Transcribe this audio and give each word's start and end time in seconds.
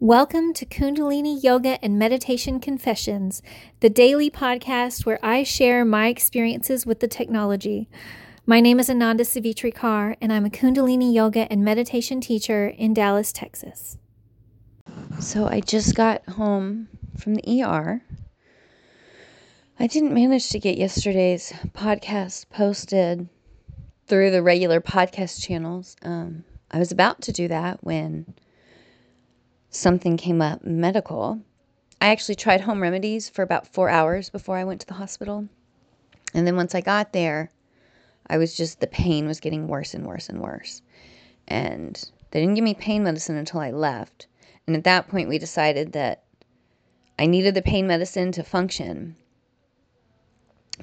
Welcome 0.00 0.52
to 0.52 0.64
Kundalini 0.64 1.42
Yoga 1.42 1.84
and 1.84 1.98
Meditation 1.98 2.60
Confessions, 2.60 3.42
the 3.80 3.90
daily 3.90 4.30
podcast 4.30 5.04
where 5.04 5.18
I 5.24 5.42
share 5.42 5.84
my 5.84 6.06
experiences 6.06 6.86
with 6.86 7.00
the 7.00 7.08
technology. 7.08 7.88
My 8.46 8.60
name 8.60 8.78
is 8.78 8.88
Ananda 8.88 9.24
Savitri 9.24 9.72
Kaur, 9.72 10.14
and 10.20 10.32
I'm 10.32 10.46
a 10.46 10.50
Kundalini 10.50 11.12
Yoga 11.12 11.50
and 11.50 11.64
Meditation 11.64 12.20
teacher 12.20 12.68
in 12.68 12.94
Dallas, 12.94 13.32
Texas. 13.32 13.98
So 15.18 15.48
I 15.48 15.58
just 15.58 15.96
got 15.96 16.24
home 16.28 16.86
from 17.18 17.34
the 17.34 17.64
ER. 17.64 18.00
I 19.80 19.86
didn't 19.88 20.14
manage 20.14 20.50
to 20.50 20.60
get 20.60 20.78
yesterday's 20.78 21.52
podcast 21.72 22.48
posted 22.50 23.28
through 24.06 24.30
the 24.30 24.44
regular 24.44 24.80
podcast 24.80 25.42
channels. 25.44 25.96
Um, 26.02 26.44
I 26.70 26.78
was 26.78 26.92
about 26.92 27.20
to 27.22 27.32
do 27.32 27.48
that 27.48 27.82
when 27.82 28.32
something 29.70 30.16
came 30.16 30.40
up 30.40 30.64
medical. 30.64 31.40
I 32.00 32.08
actually 32.08 32.36
tried 32.36 32.62
home 32.62 32.82
remedies 32.82 33.28
for 33.28 33.42
about 33.42 33.66
four 33.66 33.88
hours 33.88 34.30
before 34.30 34.56
I 34.56 34.64
went 34.64 34.80
to 34.82 34.86
the 34.86 34.94
hospital. 34.94 35.48
And 36.34 36.46
then 36.46 36.56
once 36.56 36.74
I 36.74 36.80
got 36.80 37.12
there, 37.12 37.50
I 38.28 38.38
was 38.38 38.56
just, 38.56 38.80
the 38.80 38.86
pain 38.86 39.26
was 39.26 39.40
getting 39.40 39.68
worse 39.68 39.94
and 39.94 40.06
worse 40.06 40.28
and 40.28 40.40
worse. 40.40 40.82
And 41.46 42.10
they 42.30 42.40
didn't 42.40 42.54
give 42.54 42.64
me 42.64 42.74
pain 42.74 43.02
medicine 43.02 43.36
until 43.36 43.60
I 43.60 43.70
left. 43.70 44.26
And 44.66 44.76
at 44.76 44.84
that 44.84 45.08
point, 45.08 45.28
we 45.28 45.38
decided 45.38 45.92
that 45.92 46.24
I 47.18 47.26
needed 47.26 47.54
the 47.54 47.62
pain 47.62 47.86
medicine 47.86 48.32
to 48.32 48.42
function. 48.42 49.16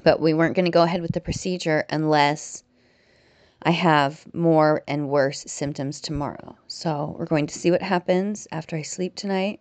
But 0.02 0.20
we 0.20 0.34
weren't 0.34 0.56
going 0.56 0.64
to 0.64 0.70
go 0.70 0.82
ahead 0.82 1.00
with 1.00 1.12
the 1.12 1.20
procedure 1.20 1.84
unless 1.88 2.64
I 3.66 3.72
have 3.72 4.32
more 4.32 4.84
and 4.86 5.08
worse 5.08 5.42
symptoms 5.48 6.00
tomorrow. 6.00 6.56
So 6.68 7.16
we're 7.18 7.26
going 7.26 7.48
to 7.48 7.58
see 7.58 7.72
what 7.72 7.82
happens 7.82 8.46
after 8.52 8.76
I 8.76 8.82
sleep 8.82 9.16
tonight. 9.16 9.58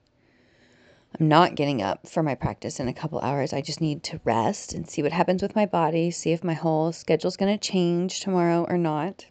I'm 1.20 1.27
not 1.27 1.55
getting 1.55 1.82
up 1.82 2.08
for 2.08 2.22
my 2.22 2.36
practice 2.36 2.80
in 2.80 2.88
a 2.88 2.94
couple 2.94 3.20
hours. 3.21 3.52
I 3.52 3.62
just 3.62 3.82
need 3.82 4.04
to 4.04 4.21
rest 4.24 4.76
and 4.76 4.88
see 4.88 5.02
what 5.02 5.12
happens 5.12 5.41
with 5.41 5.55
my 5.55 5.66
body, 5.66 6.12
see 6.12 6.34
if 6.34 6.44
my 6.44 6.54
whole 6.54 6.91
schedule's 6.91 7.35
going 7.35 7.57
to 7.57 7.68
change 7.68 8.20
tomorrow 8.20 8.68
or 8.70 8.77
not. 8.77 9.26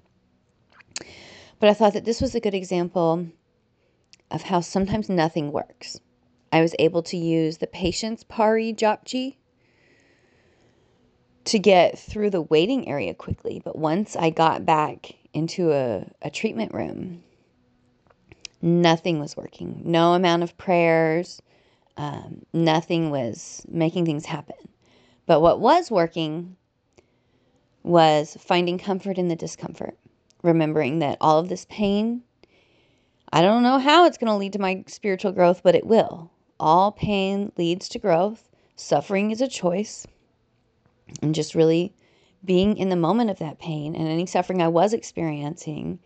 But 1.61 1.69
I 1.69 1.75
thought 1.75 1.93
that 1.93 2.05
this 2.05 2.21
was 2.21 2.35
a 2.35 2.41
good 2.41 2.55
example 2.55 3.29
of 4.33 4.43
how 4.43 4.59
sometimes 4.59 5.09
nothing 5.09 5.53
works. 5.53 6.01
I 6.51 6.63
was 6.63 6.75
able 6.81 7.05
to 7.05 7.17
use 7.17 7.59
the 7.59 7.69
patience 7.69 8.25
pauri 8.25 8.75
japji 8.75 9.37
to 11.45 11.59
get 11.59 11.99
through 11.99 12.31
the 12.31 12.43
waiting 12.43 12.89
area 12.89 13.15
quickly. 13.15 13.61
But 13.63 13.77
once 13.77 14.17
I 14.17 14.31
got 14.31 14.65
back 14.65 15.15
into 15.33 15.73
a, 15.73 16.07
a 16.23 16.31
treatment 16.31 16.73
room, 16.73 17.23
nothing 18.63 19.21
was 19.21 19.37
working. 19.37 19.83
No 19.85 20.15
amount 20.15 20.43
of 20.43 20.57
prayers, 20.57 21.43
um, 21.97 22.45
nothing 22.53 23.11
was 23.11 23.65
making 23.69 24.07
things 24.07 24.25
happen. 24.25 24.57
But 25.27 25.41
what 25.41 25.61
was 25.61 25.91
working 25.91 26.57
was 27.83 28.37
finding 28.41 28.79
comfort 28.79 29.19
in 29.19 29.29
the 29.29 29.37
discomfort, 29.37 29.99
remembering 30.43 31.01
that 31.01 31.19
all 31.21 31.39
of 31.39 31.49
this 31.49 31.67
pain, 31.69 32.23
I 33.33 33.43
don't 33.43 33.63
know 33.63 33.79
how 33.79 34.07
it's 34.07 34.19
going 34.19 34.31
to 34.31 34.37
lead 34.37 34.55
to 34.55 34.59
my 34.59 34.85
spiritual 34.87 35.33
growth, 35.33 35.63
but 35.63 35.75
it 35.75 35.87
will. 35.87 36.31
All 36.59 36.93
pain 36.93 37.53
leads 37.59 37.89
to 37.91 37.99
growth. 37.99 38.49
Suffering 38.77 39.31
is 39.31 39.41
a 39.41 39.49
choice 39.49 40.07
and 41.23 41.35
just 41.35 41.55
really 41.55 41.93
being 42.45 42.77
in 42.77 42.89
the 42.89 42.97
moment 42.97 43.31
of 43.31 43.39
that 43.39 43.59
pain 43.59 43.95
and 43.95 44.09
any 44.09 44.27
suffering 44.27 44.61
I 44.61 44.69
was 44.69 44.93
experiencing, 44.93 45.99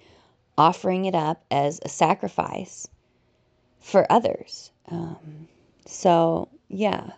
offering 0.56 1.04
it 1.04 1.14
up 1.14 1.44
as 1.50 1.80
a 1.82 1.88
sacrifice 1.88 2.88
for 3.80 4.10
others. 4.10 4.70
Um, 4.90 5.48
so, 5.86 6.48
yeah, 6.68 7.10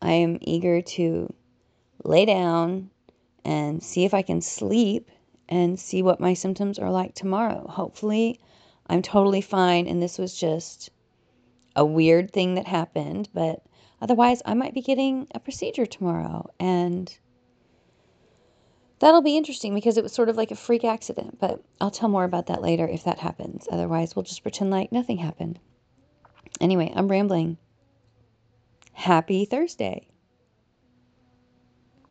I 0.00 0.12
am 0.12 0.38
eager 0.40 0.82
to 0.82 1.32
lay 2.04 2.24
down 2.24 2.90
and 3.44 3.82
see 3.82 4.04
if 4.04 4.14
I 4.14 4.22
can 4.22 4.40
sleep 4.40 5.10
and 5.48 5.80
see 5.80 6.02
what 6.02 6.20
my 6.20 6.34
symptoms 6.34 6.78
are 6.78 6.90
like 6.90 7.14
tomorrow. 7.14 7.66
Hopefully, 7.66 8.38
I'm 8.86 9.02
totally 9.02 9.40
fine 9.40 9.86
and 9.86 10.02
this 10.02 10.18
was 10.18 10.38
just 10.38 10.90
a 11.74 11.84
weird 11.84 12.32
thing 12.32 12.54
that 12.54 12.66
happened, 12.66 13.28
but 13.32 13.62
Otherwise, 14.00 14.42
I 14.44 14.54
might 14.54 14.74
be 14.74 14.82
getting 14.82 15.26
a 15.34 15.40
procedure 15.40 15.86
tomorrow. 15.86 16.50
And 16.60 17.16
that'll 19.00 19.22
be 19.22 19.36
interesting 19.36 19.74
because 19.74 19.96
it 19.96 20.02
was 20.02 20.12
sort 20.12 20.28
of 20.28 20.36
like 20.36 20.50
a 20.50 20.56
freak 20.56 20.84
accident. 20.84 21.38
But 21.38 21.62
I'll 21.80 21.90
tell 21.90 22.08
more 22.08 22.24
about 22.24 22.46
that 22.46 22.62
later 22.62 22.86
if 22.86 23.04
that 23.04 23.18
happens. 23.18 23.66
Otherwise, 23.70 24.14
we'll 24.14 24.24
just 24.24 24.42
pretend 24.42 24.70
like 24.70 24.92
nothing 24.92 25.18
happened. 25.18 25.58
Anyway, 26.60 26.92
I'm 26.94 27.08
rambling. 27.08 27.58
Happy 28.92 29.44
Thursday. 29.44 30.08